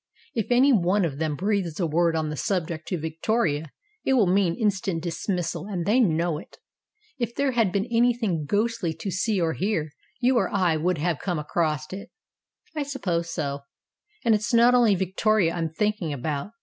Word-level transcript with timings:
If 0.33 0.47
any 0.49 0.73
one 0.73 1.05
of 1.05 1.19
them 1.19 1.35
breathes 1.35 1.79
a 1.79 1.85
word 1.85 2.15
on 2.15 2.31
the 2.31 2.35
subject 2.35 2.87
to 2.87 2.97
Victoria 2.97 3.71
it 4.03 4.13
will 4.13 4.25
mean 4.25 4.55
instant 4.55 5.03
dismissal, 5.03 5.67
and 5.67 5.85
they 5.85 5.99
know 5.99 6.39
it. 6.39 6.57
If 7.19 7.35
there 7.35 7.51
had 7.51 7.71
been 7.71 7.85
anything 7.91 8.45
ghostly 8.45 8.95
to 8.95 9.11
see 9.11 9.39
or 9.39 9.53
hear, 9.53 9.91
you 10.19 10.37
or 10.39 10.49
I 10.49 10.75
would 10.75 10.97
have 10.97 11.19
come 11.19 11.37
across 11.37 11.93
it." 11.93 12.09
"I 12.75 12.81
suppose 12.81 13.29
so." 13.31 13.59
"And 14.25 14.33
it's 14.33 14.55
not 14.55 14.73
only 14.73 14.95
Victoria 14.95 15.53
I'm 15.53 15.69
thinking 15.71 16.11
about. 16.11 16.49